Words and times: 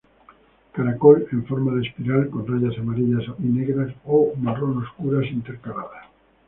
Caracol 0.77 1.27
en 1.31 1.45
forma 1.45 1.75
de 1.75 1.83
espiral 1.85 2.27
con 2.31 2.47
rayas 2.47 2.75
amarillas 2.79 3.23
y 3.37 3.43
negras 3.43 3.93
o 4.03 4.33
marrón 4.35 4.79
oscuras 4.83 5.29
intercaladas. 5.29 6.07